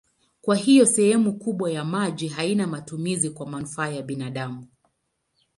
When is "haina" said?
2.27-2.67